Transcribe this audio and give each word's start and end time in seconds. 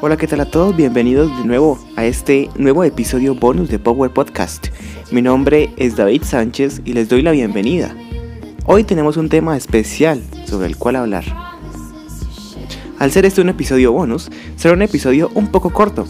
Hola, 0.00 0.16
¿qué 0.16 0.28
tal 0.28 0.40
a 0.40 0.44
todos? 0.44 0.76
Bienvenidos 0.76 1.36
de 1.36 1.44
nuevo 1.44 1.76
a 1.96 2.04
este 2.04 2.48
nuevo 2.56 2.84
episodio 2.84 3.34
bonus 3.34 3.68
de 3.68 3.80
Power 3.80 4.12
Podcast. 4.12 4.68
Mi 5.10 5.22
nombre 5.22 5.70
es 5.76 5.96
David 5.96 6.22
Sánchez 6.22 6.82
y 6.84 6.92
les 6.92 7.08
doy 7.08 7.20
la 7.20 7.32
bienvenida. 7.32 7.96
Hoy 8.64 8.84
tenemos 8.84 9.16
un 9.16 9.28
tema 9.28 9.56
especial 9.56 10.22
sobre 10.44 10.68
el 10.68 10.76
cual 10.76 10.94
hablar. 10.94 11.24
Al 13.00 13.10
ser 13.10 13.26
este 13.26 13.40
un 13.40 13.48
episodio 13.48 13.90
bonus, 13.90 14.30
será 14.54 14.74
un 14.74 14.82
episodio 14.82 15.32
un 15.34 15.48
poco 15.48 15.70
corto, 15.70 16.06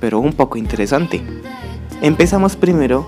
pero 0.00 0.18
un 0.18 0.32
poco 0.32 0.56
interesante. 0.56 1.20
Empezamos 2.00 2.56
primero 2.56 3.06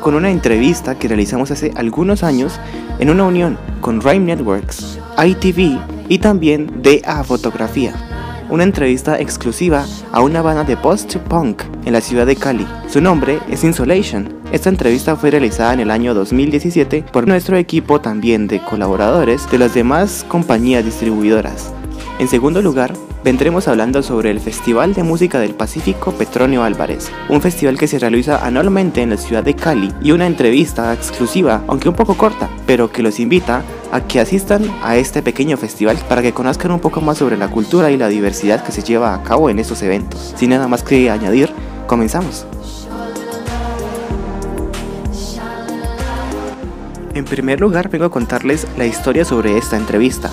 con 0.00 0.14
una 0.14 0.30
entrevista 0.30 0.98
que 0.98 1.08
realizamos 1.08 1.50
hace 1.50 1.72
algunos 1.76 2.22
años 2.22 2.58
en 2.98 3.10
una 3.10 3.24
unión 3.24 3.58
con 3.82 4.00
Rhyme 4.00 4.24
Networks, 4.24 4.98
ITV 5.22 5.78
y 6.08 6.18
también 6.18 6.80
DA 6.82 7.22
Fotografía. 7.24 8.15
Una 8.48 8.62
entrevista 8.62 9.18
exclusiva 9.18 9.84
a 10.12 10.20
una 10.20 10.40
banda 10.40 10.62
de 10.62 10.76
post-punk 10.76 11.62
en 11.84 11.92
la 11.92 12.00
ciudad 12.00 12.26
de 12.26 12.36
Cali. 12.36 12.64
Su 12.88 13.00
nombre 13.00 13.40
es 13.50 13.64
Insolation. 13.64 14.32
Esta 14.52 14.68
entrevista 14.68 15.16
fue 15.16 15.32
realizada 15.32 15.74
en 15.74 15.80
el 15.80 15.90
año 15.90 16.14
2017 16.14 17.04
por 17.12 17.26
nuestro 17.26 17.56
equipo 17.56 18.00
también 18.00 18.46
de 18.46 18.62
colaboradores 18.62 19.50
de 19.50 19.58
las 19.58 19.74
demás 19.74 20.24
compañías 20.28 20.84
distribuidoras. 20.84 21.72
En 22.20 22.28
segundo 22.28 22.62
lugar, 22.62 22.92
vendremos 23.24 23.66
hablando 23.66 24.00
sobre 24.04 24.30
el 24.30 24.38
Festival 24.38 24.94
de 24.94 25.02
Música 25.02 25.40
del 25.40 25.56
Pacífico 25.56 26.12
Petronio 26.12 26.62
Álvarez, 26.62 27.10
un 27.28 27.42
festival 27.42 27.76
que 27.76 27.88
se 27.88 27.98
realiza 27.98 28.46
anualmente 28.46 29.02
en 29.02 29.10
la 29.10 29.16
ciudad 29.16 29.42
de 29.42 29.54
Cali 29.54 29.92
y 30.00 30.12
una 30.12 30.28
entrevista 30.28 30.94
exclusiva, 30.94 31.64
aunque 31.66 31.88
un 31.88 31.96
poco 31.96 32.16
corta, 32.16 32.48
pero 32.64 32.92
que 32.92 33.02
los 33.02 33.18
invita 33.18 33.64
a 33.96 34.06
que 34.06 34.20
asistan 34.20 34.62
a 34.82 34.96
este 34.96 35.22
pequeño 35.22 35.56
festival 35.56 35.96
para 36.08 36.20
que 36.20 36.32
conozcan 36.32 36.70
un 36.70 36.80
poco 36.80 37.00
más 37.00 37.18
sobre 37.18 37.36
la 37.36 37.48
cultura 37.48 37.90
y 37.90 37.96
la 37.96 38.08
diversidad 38.08 38.62
que 38.62 38.70
se 38.70 38.82
lleva 38.82 39.14
a 39.14 39.22
cabo 39.22 39.48
en 39.48 39.58
estos 39.58 39.82
eventos. 39.82 40.34
Sin 40.36 40.50
nada 40.50 40.68
más 40.68 40.82
que 40.82 41.10
añadir, 41.10 41.50
comenzamos. 41.86 42.46
En 47.14 47.24
primer 47.24 47.60
lugar, 47.60 47.88
vengo 47.88 48.04
a 48.04 48.10
contarles 48.10 48.66
la 48.76 48.84
historia 48.84 49.24
sobre 49.24 49.56
esta 49.56 49.78
entrevista. 49.78 50.30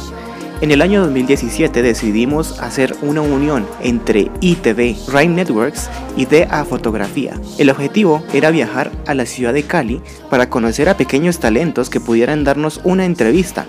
En 0.61 0.71
el 0.71 0.81
año 0.81 1.01
2017 1.01 1.81
decidimos 1.81 2.59
hacer 2.59 2.95
una 3.01 3.21
unión 3.21 3.67
entre 3.81 4.31
ITV, 4.39 4.95
Rhyme 5.07 5.35
Networks 5.35 5.89
y 6.15 6.25
DA 6.25 6.63
Fotografía. 6.63 7.33
El 7.57 7.69
objetivo 7.69 8.23
era 8.33 8.49
viajar 8.49 8.91
a 9.05 9.13
la 9.13 9.25
ciudad 9.25 9.53
de 9.53 9.63
Cali 9.63 10.01
para 10.29 10.49
conocer 10.49 10.87
a 10.87 10.95
pequeños 10.95 11.39
talentos 11.39 11.89
que 11.89 11.99
pudieran 11.99 12.43
darnos 12.43 12.79
una 12.85 13.05
entrevista. 13.05 13.65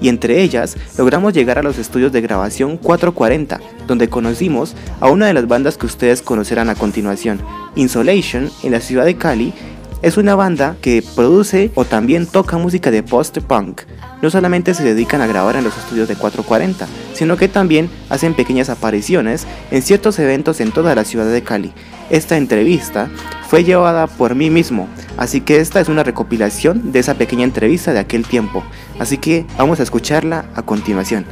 Y 0.00 0.08
entre 0.08 0.42
ellas 0.42 0.76
logramos 0.98 1.32
llegar 1.32 1.58
a 1.58 1.62
los 1.62 1.78
estudios 1.78 2.12
de 2.12 2.20
grabación 2.20 2.76
440, 2.76 3.60
donde 3.86 4.08
conocimos 4.08 4.76
a 5.00 5.08
una 5.08 5.26
de 5.26 5.32
las 5.32 5.48
bandas 5.48 5.78
que 5.78 5.86
ustedes 5.86 6.22
conocerán 6.22 6.68
a 6.68 6.74
continuación, 6.74 7.40
Insolation, 7.76 8.50
en 8.62 8.72
la 8.72 8.80
ciudad 8.80 9.06
de 9.06 9.16
Cali, 9.16 9.54
es 10.02 10.16
una 10.16 10.34
banda 10.34 10.76
que 10.80 11.02
produce 11.14 11.70
o 11.74 11.84
también 11.84 12.26
toca 12.26 12.58
música 12.58 12.90
de 12.90 13.02
post-punk. 13.02 13.82
No 14.22 14.30
solamente 14.30 14.74
se 14.74 14.84
dedican 14.84 15.20
a 15.20 15.26
grabar 15.26 15.56
en 15.56 15.64
los 15.64 15.76
estudios 15.76 16.08
de 16.08 16.16
440, 16.16 16.86
sino 17.12 17.36
que 17.36 17.48
también 17.48 17.90
hacen 18.08 18.34
pequeñas 18.34 18.68
apariciones 18.68 19.46
en 19.70 19.82
ciertos 19.82 20.18
eventos 20.18 20.60
en 20.60 20.72
toda 20.72 20.94
la 20.94 21.04
ciudad 21.04 21.30
de 21.30 21.42
Cali. 21.42 21.72
Esta 22.10 22.36
entrevista 22.36 23.08
fue 23.48 23.64
llevada 23.64 24.06
por 24.06 24.34
mí 24.34 24.50
mismo, 24.50 24.88
así 25.16 25.40
que 25.40 25.58
esta 25.58 25.80
es 25.80 25.88
una 25.88 26.04
recopilación 26.04 26.92
de 26.92 27.00
esa 27.00 27.14
pequeña 27.14 27.44
entrevista 27.44 27.92
de 27.92 28.00
aquel 28.00 28.26
tiempo. 28.26 28.62
Así 28.98 29.18
que 29.18 29.46
vamos 29.58 29.80
a 29.80 29.82
escucharla 29.82 30.46
a 30.54 30.62
continuación. 30.62 31.24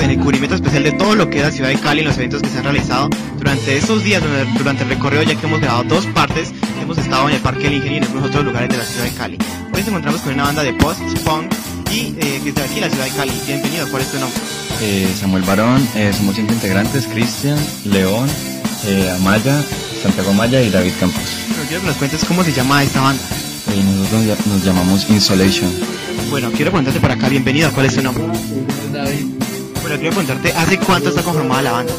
En 0.00 0.10
el 0.10 0.18
cubrimiento 0.18 0.54
especial 0.54 0.84
de 0.84 0.92
todo 0.92 1.14
lo 1.14 1.28
que 1.28 1.38
es 1.38 1.44
la 1.44 1.50
ciudad 1.50 1.68
de 1.68 1.78
Cali 1.78 2.00
en 2.00 2.06
los 2.06 2.16
eventos 2.16 2.40
que 2.40 2.48
se 2.48 2.58
han 2.58 2.64
realizado 2.64 3.10
durante 3.36 3.76
estos 3.76 4.02
días, 4.04 4.22
durante 4.56 4.84
el 4.84 4.88
recorrido, 4.88 5.22
ya 5.22 5.34
que 5.34 5.46
hemos 5.46 5.60
grabado 5.60 5.84
dos 5.84 6.06
partes, 6.06 6.52
hemos 6.80 6.98
estado 6.98 7.28
en 7.28 7.34
el 7.34 7.40
Parque 7.40 7.64
del 7.64 7.74
Ingenio 7.74 7.94
y 7.94 7.98
en 7.98 8.04
algunos 8.04 8.28
otros 8.28 8.44
lugares 8.44 8.68
de 8.68 8.76
la 8.78 8.84
ciudad 8.84 9.04
de 9.04 9.10
Cali. 9.12 9.38
Hoy 9.72 9.80
nos 9.80 9.88
encontramos 9.88 10.20
con 10.20 10.34
una 10.34 10.44
banda 10.44 10.62
de 10.62 10.72
post-punk 10.74 11.52
y 11.90 12.14
eh, 12.18 12.40
que 12.42 12.48
está 12.50 12.64
aquí 12.64 12.76
en 12.76 12.80
la 12.82 12.90
ciudad 12.90 13.04
de 13.04 13.10
Cali. 13.10 13.32
Bienvenido, 13.46 13.88
¿cuál 13.90 14.02
es 14.02 14.10
tu 14.10 14.18
nombre? 14.18 14.40
Eh, 14.80 15.14
Samuel 15.18 15.42
Barón, 15.42 15.86
eh, 15.94 16.12
somos 16.16 16.36
cinco 16.36 16.52
integrantes, 16.52 17.06
Cristian, 17.06 17.58
León, 17.84 18.28
eh, 18.86 19.12
Amaya, 19.16 19.62
Santiago 20.02 20.30
Amaya 20.30 20.62
y 20.62 20.70
David 20.70 20.92
Campos. 20.98 21.22
Pero 21.48 21.62
quiero 21.68 21.80
que 21.82 21.86
nos 21.88 21.96
cuentes 21.96 22.24
cómo 22.24 22.44
se 22.44 22.52
llama 22.52 22.82
esta 22.82 23.00
banda. 23.00 23.22
Nosotros 23.66 24.46
nos 24.46 24.64
llamamos 24.64 25.08
Insolation. 25.08 25.70
Bueno, 26.30 26.50
quiero 26.52 26.70
preguntarte 26.70 27.00
por 27.00 27.10
acá, 27.10 27.28
bienvenido, 27.28 27.70
¿cuál 27.72 27.86
es 27.86 27.94
tu 27.94 28.02
nombre? 28.02 28.24
David. 28.92 29.41
Bueno, 29.82 29.96
quiero 29.96 30.10
preguntarte, 30.16 30.52
¿hace 30.52 30.78
cuánto 30.78 31.08
está 31.08 31.22
conformada 31.22 31.62
la 31.62 31.72
banda? 31.72 31.92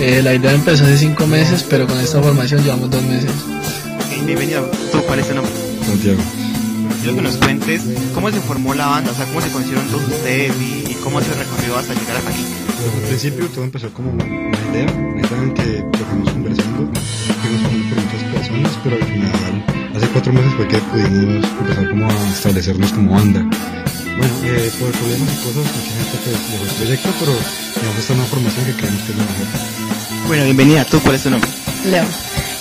Eh, 0.00 0.22
la 0.22 0.34
idea 0.34 0.52
empezó 0.52 0.84
hace 0.84 0.96
cinco 0.96 1.26
meses, 1.26 1.64
pero 1.68 1.86
con 1.86 1.98
esta 2.00 2.20
formación 2.22 2.62
llevamos 2.64 2.90
dos 2.90 3.02
meses. 3.02 3.30
Ok, 3.30 4.24
bienvenido, 4.24 4.70
¿tú 4.90 5.02
cuál 5.06 5.18
es 5.20 5.28
tu 5.28 5.34
nombre? 5.34 5.52
Santiago. 5.84 6.20
Quiero 7.02 7.16
que 7.16 7.22
nos 7.22 7.36
cuentes 7.36 7.82
cómo 8.14 8.30
se 8.30 8.40
formó 8.40 8.74
la 8.74 8.86
banda, 8.86 9.12
o 9.12 9.14
sea, 9.14 9.26
cómo 9.26 9.40
se 9.42 9.50
conocieron 9.50 9.86
todos 9.88 10.08
ustedes 10.08 10.52
y, 10.60 10.92
y 10.92 10.94
cómo 11.04 11.20
se 11.20 11.32
recorrió 11.34 11.76
hasta 11.76 11.92
llegar 11.94 12.16
hasta 12.16 12.30
aquí. 12.30 12.44
Pues 12.66 12.94
al 12.94 13.08
principio 13.08 13.46
todo 13.48 13.64
empezó 13.64 13.90
como 13.90 14.10
una 14.12 14.24
idea, 14.24 14.92
una 14.92 15.20
idea 15.20 15.42
en 15.42 15.54
que 15.54 16.04
fuimos 16.04 16.30
conversando, 16.32 16.90
fuimos 17.42 17.62
pasando 17.62 17.94
por 17.94 18.04
muchas 18.04 18.22
personas, 18.32 18.78
pero 18.82 18.96
al 18.96 19.04
final, 19.04 19.64
hace 19.94 20.06
cuatro 20.08 20.32
meses 20.32 20.54
fue 20.54 20.68
que 20.68 20.78
pudimos 20.78 21.46
empezar 21.60 21.90
como 21.90 22.06
a 22.06 22.28
establecernos 22.30 22.92
como 22.92 23.12
banda. 23.12 23.46
Bueno, 24.16 24.34
eh, 24.44 24.72
por 24.78 24.90
problemas 24.92 25.28
y 25.32 25.36
cosas, 25.44 25.64
mucha 25.76 25.92
gente 25.92 26.18
pues 26.24 26.50
dejó 26.50 26.64
el 26.64 26.70
proyecto, 26.70 27.08
pero 27.20 27.32
digamos 27.74 27.98
esta 27.98 28.12
es 28.12 28.18
una 28.18 28.24
formación 28.24 28.64
que 28.64 28.72
creemos 28.72 29.02
que 29.02 29.12
es 29.12 29.18
la 29.18 29.24
mejor. 29.24 29.46
Bueno, 30.26 30.44
bienvenida, 30.44 30.84
¿tú 30.84 31.00
cuál 31.00 31.16
es 31.16 31.22
tu 31.22 31.30
nombre? 31.30 31.50
León. 31.84 32.06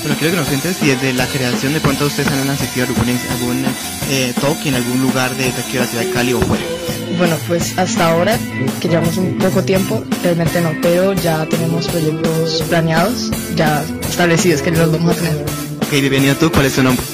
Bueno, 0.02 0.18
quiero 0.20 0.34
que 0.34 0.40
nos 0.40 0.48
cuentes 0.48 0.78
si 0.78 0.88
desde 0.88 1.14
la 1.14 1.26
creación 1.28 1.74
de 1.74 1.80
pronto 1.80 2.06
ustedes 2.06 2.28
han 2.28 2.50
asistido 2.50 2.86
a 2.86 2.90
algún, 2.90 3.10
algún 3.32 3.66
eh, 4.12 4.34
talk 4.40 4.66
en 4.66 4.76
algún 4.76 5.02
lugar 5.02 5.36
de 5.36 5.46
aquí 5.46 5.74
de 5.74 5.80
la 5.80 5.88
ciudad 5.88 6.04
de 6.04 6.12
Cali 6.12 6.34
o 6.34 6.42
fuera. 6.42 6.64
Bueno, 7.18 7.38
pues 7.48 7.78
hasta 7.78 8.12
ahora, 8.12 8.38
que 8.82 8.90
llevamos 8.90 9.16
un 9.18 9.38
poco 9.38 9.64
tiempo, 9.64 10.04
realmente 10.22 10.60
no, 10.60 10.74
pero 10.82 11.14
ya 11.14 11.46
tenemos 11.46 11.88
proyectos 11.88 12.64
planeados, 12.68 13.32
ya 13.56 13.84
establecidos 14.08 14.62
que 14.62 14.72
los 14.72 14.92
vamos 14.92 15.14
a 15.14 15.16
tener. 15.16 15.46
Ok, 15.82 15.92
bienvenido 15.92 16.36
tú, 16.36 16.52
¿cuál 16.52 16.66
es 16.66 16.74
tu 16.74 16.84
nombre? 16.84 17.06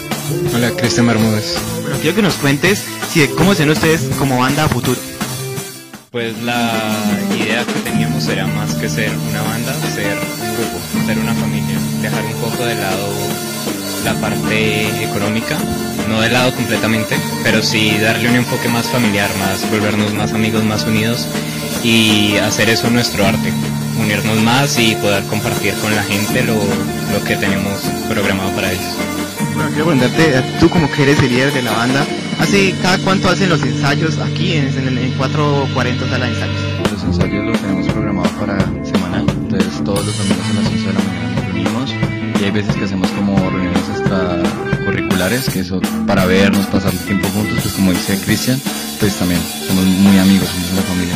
Hola, 0.53 0.71
Cristian 0.77 1.07
Bermúdez. 1.07 1.57
Bueno, 1.81 1.97
quiero 2.01 2.15
que 2.15 2.21
nos 2.21 2.35
cuentes 2.35 2.83
si, 3.11 3.27
cómo 3.29 3.53
se 3.53 3.63
ven 3.63 3.71
ustedes 3.71 4.01
como 4.17 4.37
banda 4.39 4.65
a 4.65 4.69
futuro. 4.69 4.99
Pues 6.11 6.37
la 6.43 6.83
idea 7.39 7.63
que 7.65 7.79
teníamos 7.89 8.27
era 8.27 8.45
más 8.47 8.75
que 8.75 8.89
ser 8.89 9.11
una 9.29 9.41
banda, 9.41 9.73
ser 9.95 10.17
un 10.17 10.55
grupo, 10.55 11.05
ser 11.05 11.19
una 11.19 11.33
familia, 11.33 11.77
dejar 12.01 12.23
un 12.25 12.33
poco 12.33 12.65
de 12.65 12.75
lado 12.75 13.07
la 14.03 14.13
parte 14.15 15.03
económica, 15.03 15.57
no 16.09 16.19
de 16.21 16.29
lado 16.29 16.53
completamente, 16.53 17.15
pero 17.43 17.61
sí 17.61 17.97
darle 18.01 18.29
un 18.29 18.35
enfoque 18.35 18.67
más 18.67 18.87
familiar, 18.87 19.29
más 19.37 19.69
volvernos 19.69 20.13
más 20.13 20.33
amigos, 20.33 20.63
más 20.63 20.85
unidos 20.85 21.27
y 21.83 22.35
hacer 22.37 22.69
eso 22.69 22.89
nuestro 22.89 23.25
arte, 23.25 23.53
unirnos 23.99 24.41
más 24.41 24.77
y 24.79 24.95
poder 24.95 25.23
compartir 25.25 25.73
con 25.75 25.95
la 25.95 26.03
gente 26.03 26.43
lo, 26.43 26.55
lo 26.55 27.23
que 27.23 27.35
tenemos 27.35 27.81
programado 28.09 28.51
para 28.51 28.71
ellos. 28.71 29.20
Bueno, 29.61 29.75
quiero 29.75 29.91
preguntarte, 29.91 30.57
tú 30.59 30.69
como 30.69 30.89
que 30.89 31.03
eres 31.03 31.19
el 31.19 31.29
líder 31.29 31.53
de 31.53 31.61
la 31.61 31.71
banda, 31.71 32.03
¿hace 32.39 32.73
cada 32.81 32.97
cuánto 32.97 33.29
hacen 33.29 33.47
los 33.47 33.61
ensayos 33.61 34.17
aquí 34.17 34.53
en, 34.53 34.75
en, 34.75 34.97
en 34.97 35.11
440 35.11 36.09
sala 36.09 36.25
de 36.25 36.31
ensayos? 36.31 36.61
Los 36.91 37.03
ensayos 37.03 37.45
los 37.45 37.61
tenemos 37.61 37.87
programados 37.89 38.31
para 38.31 38.57
semanal, 38.83 39.27
entonces 39.29 39.83
todos 39.83 40.03
los 40.03 40.17
domingos 40.17 40.45
a 40.49 40.53
las 40.53 40.65
11 40.65 40.87
de 40.87 40.93
la 40.93 40.99
mañana 40.99 41.35
nos 41.35 41.45
reunimos 41.45 41.95
y 42.39 42.43
hay 42.43 42.49
veces 42.49 42.75
que 42.75 42.85
hacemos 42.85 43.07
como 43.11 43.37
reuniones 43.51 43.83
extracurriculares, 43.87 45.49
que 45.51 45.59
eso 45.59 45.79
para 46.07 46.25
vernos, 46.25 46.65
pasar 46.65 46.91
el 46.91 46.99
tiempo 46.99 47.27
juntos, 47.29 47.59
pues 47.61 47.75
como 47.75 47.91
dice 47.91 48.19
Cristian, 48.25 48.59
pues 48.99 49.15
también 49.17 49.39
somos 49.67 49.85
muy 49.85 50.17
amigos, 50.17 50.49
somos 50.49 50.71
una 50.71 50.81
familia. 50.81 51.15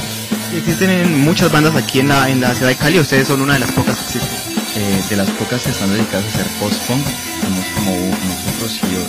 Existen 0.55 1.19
muchas 1.21 1.51
bandas 1.51 1.75
aquí 1.75 1.99
en 2.01 2.09
la, 2.09 2.29
en 2.29 2.41
la 2.41 2.53
ciudad 2.53 2.69
de 2.69 2.75
Cali, 2.75 2.99
ustedes 2.99 3.27
son 3.27 3.41
una 3.41 3.55
de 3.55 3.61
las 3.61 3.71
pocas 3.71 3.95
que 3.97 4.03
existen. 4.03 4.55
Eh, 4.77 5.01
de 5.09 5.15
las 5.15 5.29
pocas 5.29 5.63
que 5.63 5.69
están 5.69 5.89
dedicadas 5.89 6.25
a 6.25 6.27
hacer 6.27 6.45
post-punk, 6.59 7.05
somos 7.41 7.65
como 7.75 8.14
nosotros 8.61 8.79
y 8.83 8.93
yo, 8.93 9.01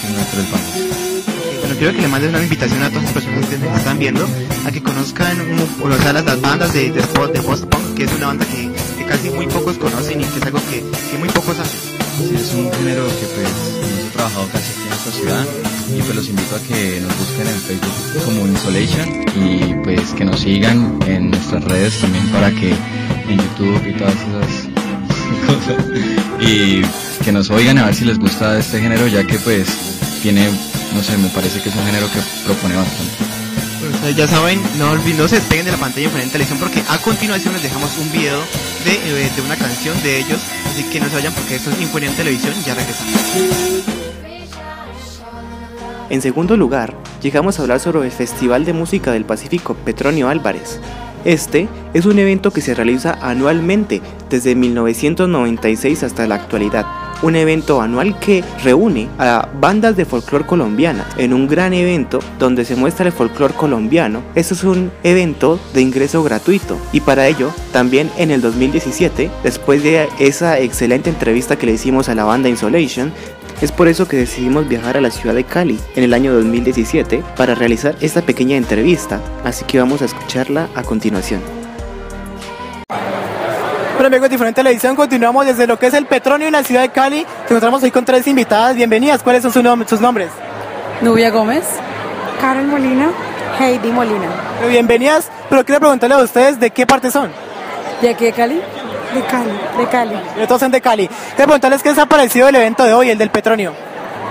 son 0.00 0.16
las 0.16 0.30
tres 0.30 0.50
bandas. 0.50 1.60
Bueno, 1.60 1.76
quiero 1.78 1.94
que 1.94 2.02
le 2.02 2.08
mandes 2.08 2.28
una 2.30 2.42
invitación 2.42 2.82
a 2.82 2.88
todas 2.88 3.04
las 3.04 3.12
personas 3.12 3.46
que 3.46 3.58
nos 3.58 3.78
están 3.78 3.98
viendo 3.98 4.28
a 4.66 4.70
que 4.70 4.82
conozcan 4.82 5.36
o 5.82 6.02
sea, 6.02 6.12
las, 6.12 6.24
las 6.24 6.40
bandas 6.40 6.72
de, 6.74 6.90
de, 6.92 7.00
spot- 7.00 7.32
de 7.32 7.40
post-punk, 7.40 7.94
que 7.96 8.04
es 8.04 8.12
una 8.12 8.26
banda 8.28 8.44
que, 8.46 8.70
que 8.98 9.04
casi 9.06 9.30
muy 9.30 9.46
pocos 9.46 9.78
conocen 9.78 10.20
y 10.20 10.24
que 10.24 10.38
es 10.38 10.42
algo 10.44 10.60
que, 10.70 10.84
que 11.10 11.18
muy 11.18 11.28
pocos 11.30 11.58
hacen. 11.58 11.80
Sí, 12.18 12.34
es 12.34 12.52
un 12.54 12.70
género 12.74 13.06
que 13.08 13.26
pues 13.34 13.48
hemos 13.98 14.12
trabajado 14.12 14.46
casi 14.52 14.70
aquí 14.72 14.86
en 14.86 14.92
esta 14.92 15.10
ciudad 15.10 15.44
y 15.96 16.00
pues 16.02 16.14
los 16.16 16.28
invito 16.28 16.54
a 16.56 16.60
que 16.60 17.00
nos 17.00 17.18
busquen 17.18 17.46
en 17.48 17.60
Facebook 17.60 18.24
como 18.24 18.46
Insolation 18.46 19.24
y 19.36 19.74
pues 19.82 20.12
que 20.12 20.24
nos 20.24 20.40
sigan 20.40 20.98
en 21.06 21.30
nuestras 21.30 21.64
redes 21.64 21.98
también 22.00 22.26
para 22.28 22.50
que 22.52 22.70
en 22.70 23.38
YouTube 23.38 23.86
y 23.88 23.92
todas 23.98 24.14
esas 24.14 24.68
cosas 25.46 25.84
y 26.40 26.82
que 27.24 27.32
nos 27.32 27.48
oigan 27.48 27.78
a 27.78 27.86
ver 27.86 27.94
si 27.94 28.04
les 28.04 28.18
gusta 28.18 28.58
este 28.58 28.80
género 28.80 29.06
ya 29.06 29.24
que 29.24 29.38
pues 29.38 29.66
tiene, 30.22 30.46
no 30.94 31.02
sé, 31.02 31.16
me 31.16 31.28
parece 31.28 31.62
que 31.62 31.70
es 31.70 31.74
un 31.74 31.84
género 31.86 32.06
que 32.12 32.18
propone 32.44 32.76
bastante. 32.76 33.12
Bueno, 33.80 33.94
Entonces 33.96 34.16
ya 34.16 34.28
saben, 34.28 34.60
no, 34.78 34.90
olviden, 34.90 35.16
no 35.16 35.28
se 35.28 35.36
despeguen 35.36 35.64
de 35.64 35.72
la 35.72 35.78
pantalla 35.78 36.06
en 36.20 36.30
televisión 36.30 36.58
porque 36.58 36.82
a 36.86 36.98
continuación 36.98 37.54
les 37.54 37.62
dejamos 37.62 37.96
un 37.96 38.12
video 38.12 38.38
de, 38.84 39.24
eh, 39.24 39.30
de 39.34 39.42
una 39.42 39.56
canción 39.56 40.00
de 40.02 40.18
ellos. 40.18 40.38
Así 40.70 40.84
que 40.84 41.00
no 41.00 41.08
se 41.08 41.14
vayan 41.14 41.32
porque 41.32 41.56
esto 41.56 41.70
es 41.70 41.80
Infonente 41.80 42.16
Televisión. 42.16 42.52
Ya 42.66 42.74
regresamos. 42.74 43.14
En 46.10 46.20
segundo 46.20 46.58
lugar, 46.58 46.94
llegamos 47.22 47.58
a 47.58 47.62
hablar 47.62 47.80
sobre 47.80 48.04
el 48.04 48.12
Festival 48.12 48.66
de 48.66 48.74
Música 48.74 49.12
del 49.12 49.24
Pacífico 49.24 49.74
Petronio 49.74 50.28
Álvarez. 50.28 50.78
Este 51.24 51.68
es 51.94 52.04
un 52.04 52.18
evento 52.18 52.50
que 52.50 52.60
se 52.60 52.74
realiza 52.74 53.16
anualmente 53.22 54.02
desde 54.28 54.54
1996 54.54 56.02
hasta 56.02 56.26
la 56.26 56.34
actualidad. 56.34 57.03
Un 57.22 57.36
evento 57.36 57.80
anual 57.80 58.18
que 58.18 58.44
reúne 58.62 59.08
a 59.18 59.48
bandas 59.60 59.96
de 59.96 60.04
folclore 60.04 60.46
colombiana 60.46 61.06
en 61.16 61.32
un 61.32 61.48
gran 61.48 61.72
evento 61.72 62.18
donde 62.38 62.64
se 62.64 62.76
muestra 62.76 63.06
el 63.06 63.12
folclore 63.12 63.54
colombiano. 63.54 64.22
Este 64.34 64.54
es 64.54 64.64
un 64.64 64.90
evento 65.02 65.58
de 65.72 65.80
ingreso 65.80 66.22
gratuito 66.22 66.78
y 66.92 67.00
para 67.00 67.26
ello 67.28 67.52
también 67.72 68.10
en 68.18 68.30
el 68.30 68.40
2017, 68.40 69.30
después 69.42 69.82
de 69.82 70.08
esa 70.18 70.58
excelente 70.58 71.10
entrevista 71.10 71.56
que 71.56 71.66
le 71.66 71.72
hicimos 71.72 72.08
a 72.08 72.14
la 72.14 72.24
banda 72.24 72.48
Insolation, 72.48 73.12
es 73.60 73.72
por 73.72 73.88
eso 73.88 74.06
que 74.06 74.16
decidimos 74.16 74.68
viajar 74.68 74.96
a 74.96 75.00
la 75.00 75.10
ciudad 75.10 75.34
de 75.34 75.44
Cali 75.44 75.78
en 75.94 76.04
el 76.04 76.12
año 76.12 76.34
2017 76.34 77.22
para 77.36 77.54
realizar 77.54 77.96
esta 78.00 78.22
pequeña 78.22 78.56
entrevista, 78.56 79.20
así 79.44 79.64
que 79.64 79.78
vamos 79.78 80.02
a 80.02 80.06
escucharla 80.06 80.68
a 80.74 80.82
continuación. 80.82 81.63
Bueno 84.04 84.16
amigos 84.16 84.28
de 84.28 84.34
Diferente 84.34 84.60
Televisión, 84.60 84.96
continuamos 84.96 85.46
desde 85.46 85.66
lo 85.66 85.78
que 85.78 85.86
es 85.86 85.94
el 85.94 86.04
Petronio 86.04 86.46
en 86.46 86.52
la 86.52 86.62
ciudad 86.62 86.82
de 86.82 86.90
Cali. 86.90 87.22
Nos 87.22 87.50
encontramos 87.52 87.82
hoy 87.84 87.90
con 87.90 88.04
tres 88.04 88.26
invitadas. 88.26 88.76
Bienvenidas, 88.76 89.22
¿cuáles 89.22 89.40
son 89.40 89.50
sus, 89.50 89.62
nom 89.62 89.82
sus 89.86 89.98
nombres? 89.98 90.28
Nubia 91.00 91.30
Gómez. 91.30 91.64
Karen 92.38 92.68
Molina. 92.68 93.08
Heidi 93.58 93.90
Molina. 93.90 94.26
Pero 94.58 94.68
bienvenidas, 94.68 95.30
pero 95.48 95.64
quiero 95.64 95.80
preguntarle 95.80 96.16
a 96.16 96.18
ustedes 96.18 96.60
de 96.60 96.70
qué 96.70 96.86
parte 96.86 97.10
son. 97.10 97.32
¿De 98.02 98.10
aquí 98.10 98.26
de 98.26 98.32
Cali? 98.32 98.60
De 99.14 99.22
Cali, 99.22 99.58
de 99.78 99.86
Cali. 99.86 100.16
De 100.36 100.46
todos 100.46 100.60
son 100.60 100.70
de 100.70 100.82
Cali. 100.82 101.08
Quiero 101.08 101.46
preguntarles 101.46 101.82
qué 101.82 101.88
les 101.88 101.98
ha 101.98 102.04
parecido 102.04 102.46
el 102.46 102.56
evento 102.56 102.84
de 102.84 102.92
hoy, 102.92 103.08
el 103.08 103.16
del 103.16 103.30
Petronio. 103.30 103.72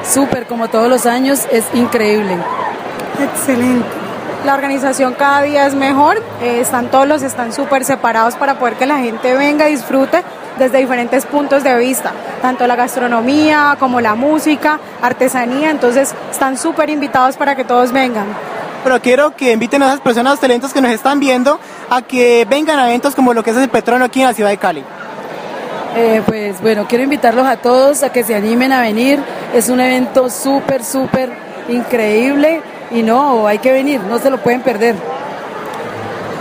Súper, 0.08 0.46
como 0.46 0.68
todos 0.68 0.88
los 0.88 1.08
años, 1.08 1.48
es 1.52 1.66
increíble. 1.74 2.38
Excelente. 3.20 4.03
La 4.46 4.56
organización 4.56 5.14
cada 5.14 5.42
día 5.42 5.66
es 5.66 5.74
mejor, 5.74 6.22
eh, 6.42 6.60
están 6.60 6.92
todos 6.92 7.08
los 7.08 7.24
están 7.24 7.54
súper 7.54 7.86
separados 7.86 8.36
para 8.36 8.60
poder 8.60 8.76
que 8.76 8.86
la 8.86 8.98
gente 8.98 9.36
venga 9.36 9.70
y 9.70 9.72
disfrute 9.72 10.22
desde 10.60 10.80
diferentes 10.80 11.26
puntos 11.26 11.64
de 11.64 11.78
vista, 11.78 12.12
tanto 12.42 12.68
la 12.68 12.76
gastronomía 12.76 13.78
como 13.80 14.02
la 14.02 14.16
música, 14.16 14.82
artesanía, 15.02 15.72
entonces 15.72 16.14
están 16.30 16.58
súper 16.58 16.90
invitados 16.90 17.38
para 17.38 17.56
que 17.56 17.64
todos 17.64 17.94
vengan. 17.94 18.26
Pero 18.84 19.02
quiero 19.02 19.34
que 19.34 19.54
inviten 19.54 19.82
a 19.82 19.88
esas 19.88 20.02
personas, 20.02 20.42
talentos 20.42 20.74
que 20.74 20.82
nos 20.82 20.92
están 20.92 21.22
viendo, 21.22 21.58
a 21.90 22.02
que 22.02 22.46
vengan 22.50 22.80
a 22.80 22.90
eventos 22.90 23.16
como 23.16 23.34
lo 23.34 23.44
que 23.46 23.52
es 23.52 23.58
el 23.58 23.70
Petronio 23.70 24.06
aquí 24.06 24.20
en 24.20 24.28
la 24.28 24.34
ciudad 24.34 24.50
de 24.50 24.58
Cali. 24.58 24.84
Eh, 25.96 26.22
pues 26.26 26.60
bueno, 26.60 26.86
quiero 26.90 27.06
invitarlos 27.06 27.46
a 27.46 27.56
todos 27.56 28.04
a 28.04 28.12
que 28.12 28.26
se 28.26 28.36
animen 28.36 28.74
a 28.74 28.82
venir. 28.82 29.20
Es 29.54 29.70
un 29.70 29.80
evento 29.80 30.30
súper, 30.30 30.84
súper 30.84 31.32
increíble 31.70 32.62
y 32.92 33.04
no, 33.04 33.48
hay 33.48 33.60
que 33.60 33.72
venir, 33.72 34.02
no 34.02 34.20
se 34.20 34.30
lo 34.30 34.38
pueden 34.38 34.62
perder. 34.62 34.96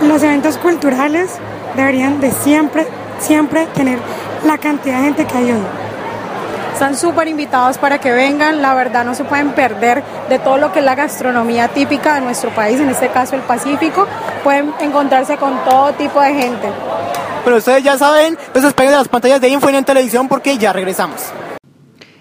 Los 0.01 0.21
eventos 0.23 0.57
culturales 0.57 1.31
deberían 1.75 2.19
de 2.19 2.31
siempre, 2.31 2.85
siempre 3.19 3.65
tener 3.67 3.99
la 4.45 4.57
cantidad 4.57 4.97
de 4.97 5.03
gente 5.05 5.25
que 5.25 5.37
hay 5.37 5.51
hoy. 5.51 5.61
Están 6.73 6.97
súper 6.97 7.27
invitados 7.27 7.77
para 7.77 7.99
que 7.99 8.11
vengan, 8.11 8.61
la 8.61 8.73
verdad 8.73 9.05
no 9.05 9.15
se 9.15 9.23
pueden 9.23 9.51
perder 9.51 10.03
de 10.27 10.39
todo 10.39 10.57
lo 10.57 10.73
que 10.73 10.79
es 10.79 10.85
la 10.85 10.95
gastronomía 10.95 11.67
típica 11.67 12.15
de 12.15 12.21
nuestro 12.21 12.49
país, 12.49 12.79
en 12.79 12.89
este 12.89 13.09
caso 13.09 13.35
el 13.35 13.41
Pacífico, 13.41 14.07
pueden 14.43 14.73
encontrarse 14.81 15.37
con 15.37 15.63
todo 15.63 15.93
tipo 15.93 16.19
de 16.19 16.33
gente. 16.33 16.67
Pero 17.43 17.57
ustedes 17.57 17.83
ya 17.83 17.97
saben, 17.97 18.37
pues 18.51 18.63
despeguen 18.63 18.91
de 18.91 18.97
las 18.97 19.07
pantallas 19.07 19.39
de 19.39 19.49
Info 19.49 19.69
en 19.69 19.85
televisión 19.85 20.27
porque 20.27 20.57
ya 20.57 20.73
regresamos. 20.73 21.21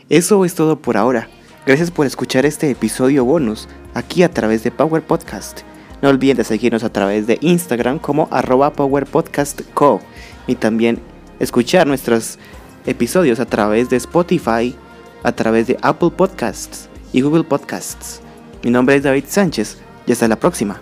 Eso 0.09 0.45
es 0.45 0.55
todo 0.55 0.77
por 0.77 0.97
ahora. 0.97 1.29
Gracias 1.65 1.93
por 1.93 2.07
escuchar 2.07 2.45
este 2.45 2.71
episodio 2.71 3.25
bonus 3.25 3.69
aquí 3.95 4.25
a 4.25 4.29
través 4.29 4.65
de 4.65 4.73
Power 4.73 5.01
Podcast. 5.01 5.61
No 6.01 6.09
olviden 6.09 6.37
de 6.37 6.43
seguirnos 6.43 6.83
a 6.83 6.93
través 6.93 7.29
de 7.29 7.39
Instagram 7.41 8.01
como 8.01 8.27
arroba 8.33 8.73
powerpodcastco 8.73 10.01
y 10.49 10.57
también 10.57 10.99
escuchar 11.39 11.87
nuestros 11.87 12.41
episodios 12.85 13.39
a 13.39 13.47
través 13.47 13.89
de 13.91 13.97
Spotify, 13.97 14.75
a 15.23 15.31
través 15.31 15.69
de 15.69 15.79
Apple 15.83 16.11
Podcasts 16.11 16.89
y 17.13 17.21
Google 17.21 17.45
Podcasts. 17.45 18.21
Mi 18.65 18.73
nombre 18.73 18.97
es 18.97 19.05
David 19.05 19.27
Sánchez 19.29 19.79
y 20.05 20.11
hasta 20.11 20.27
la 20.27 20.41
próxima. 20.41 20.81